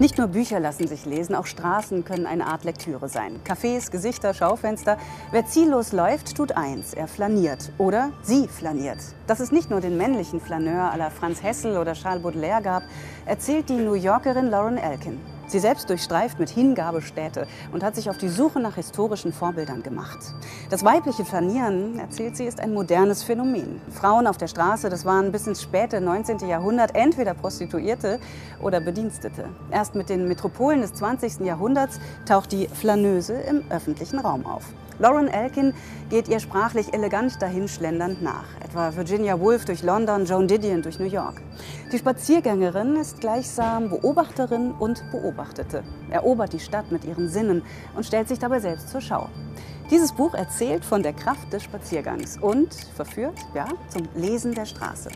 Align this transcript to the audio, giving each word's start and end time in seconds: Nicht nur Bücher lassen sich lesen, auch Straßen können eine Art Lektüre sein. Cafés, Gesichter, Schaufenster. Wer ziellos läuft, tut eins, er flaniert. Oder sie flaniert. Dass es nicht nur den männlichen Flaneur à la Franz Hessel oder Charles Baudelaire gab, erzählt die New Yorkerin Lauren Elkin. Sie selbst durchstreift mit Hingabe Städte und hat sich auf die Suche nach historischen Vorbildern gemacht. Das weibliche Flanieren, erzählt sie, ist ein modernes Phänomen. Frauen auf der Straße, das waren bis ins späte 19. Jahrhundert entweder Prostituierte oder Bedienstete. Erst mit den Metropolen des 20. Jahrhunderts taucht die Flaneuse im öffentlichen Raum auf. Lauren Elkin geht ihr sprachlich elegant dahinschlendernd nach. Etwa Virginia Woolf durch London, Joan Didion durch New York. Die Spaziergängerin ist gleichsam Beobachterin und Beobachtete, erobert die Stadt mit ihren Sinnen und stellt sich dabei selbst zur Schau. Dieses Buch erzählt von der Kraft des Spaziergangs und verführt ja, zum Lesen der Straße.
Nicht 0.00 0.18
nur 0.18 0.26
Bücher 0.26 0.58
lassen 0.58 0.88
sich 0.88 1.06
lesen, 1.06 1.36
auch 1.36 1.46
Straßen 1.46 2.04
können 2.04 2.26
eine 2.26 2.46
Art 2.46 2.64
Lektüre 2.64 3.08
sein. 3.08 3.38
Cafés, 3.46 3.92
Gesichter, 3.92 4.34
Schaufenster. 4.34 4.98
Wer 5.30 5.46
ziellos 5.46 5.92
läuft, 5.92 6.36
tut 6.36 6.56
eins, 6.56 6.94
er 6.94 7.06
flaniert. 7.06 7.70
Oder 7.78 8.10
sie 8.22 8.48
flaniert. 8.48 8.98
Dass 9.28 9.38
es 9.38 9.52
nicht 9.52 9.70
nur 9.70 9.80
den 9.80 9.96
männlichen 9.96 10.40
Flaneur 10.40 10.92
à 10.92 10.96
la 10.96 11.10
Franz 11.10 11.44
Hessel 11.44 11.76
oder 11.76 11.92
Charles 11.92 12.24
Baudelaire 12.24 12.60
gab, 12.60 12.82
erzählt 13.24 13.68
die 13.68 13.76
New 13.76 13.94
Yorkerin 13.94 14.50
Lauren 14.50 14.78
Elkin. 14.78 15.20
Sie 15.54 15.60
selbst 15.60 15.88
durchstreift 15.88 16.40
mit 16.40 16.50
Hingabe 16.50 17.00
Städte 17.00 17.46
und 17.70 17.84
hat 17.84 17.94
sich 17.94 18.10
auf 18.10 18.18
die 18.18 18.28
Suche 18.28 18.58
nach 18.58 18.74
historischen 18.74 19.32
Vorbildern 19.32 19.84
gemacht. 19.84 20.18
Das 20.68 20.84
weibliche 20.84 21.24
Flanieren, 21.24 21.96
erzählt 21.96 22.36
sie, 22.36 22.44
ist 22.44 22.58
ein 22.58 22.74
modernes 22.74 23.22
Phänomen. 23.22 23.80
Frauen 23.92 24.26
auf 24.26 24.36
der 24.36 24.48
Straße, 24.48 24.90
das 24.90 25.04
waren 25.04 25.30
bis 25.30 25.46
ins 25.46 25.62
späte 25.62 26.00
19. 26.00 26.48
Jahrhundert 26.48 26.96
entweder 26.96 27.34
Prostituierte 27.34 28.18
oder 28.60 28.80
Bedienstete. 28.80 29.44
Erst 29.70 29.94
mit 29.94 30.08
den 30.08 30.26
Metropolen 30.26 30.80
des 30.80 30.92
20. 30.94 31.46
Jahrhunderts 31.46 32.00
taucht 32.26 32.50
die 32.50 32.66
Flaneuse 32.66 33.34
im 33.34 33.62
öffentlichen 33.70 34.18
Raum 34.18 34.46
auf. 34.46 34.64
Lauren 35.00 35.26
Elkin 35.26 35.74
geht 36.08 36.28
ihr 36.28 36.38
sprachlich 36.38 36.94
elegant 36.94 37.42
dahinschlendernd 37.42 38.22
nach. 38.22 38.44
Etwa 38.64 38.94
Virginia 38.94 39.38
Woolf 39.40 39.64
durch 39.64 39.82
London, 39.82 40.24
Joan 40.24 40.46
Didion 40.46 40.82
durch 40.82 41.00
New 41.00 41.06
York. 41.06 41.42
Die 41.90 41.98
Spaziergängerin 41.98 42.96
ist 42.96 43.20
gleichsam 43.20 43.90
Beobachterin 43.90 44.70
und 44.72 45.02
Beobachtete, 45.10 45.82
erobert 46.10 46.52
die 46.52 46.60
Stadt 46.60 46.92
mit 46.92 47.04
ihren 47.04 47.28
Sinnen 47.28 47.62
und 47.96 48.06
stellt 48.06 48.28
sich 48.28 48.38
dabei 48.38 48.60
selbst 48.60 48.88
zur 48.88 49.00
Schau. 49.00 49.28
Dieses 49.90 50.12
Buch 50.12 50.34
erzählt 50.34 50.84
von 50.84 51.02
der 51.02 51.12
Kraft 51.12 51.52
des 51.52 51.64
Spaziergangs 51.64 52.38
und 52.38 52.72
verführt 52.94 53.38
ja, 53.54 53.66
zum 53.88 54.02
Lesen 54.14 54.54
der 54.54 54.64
Straße. 54.64 55.10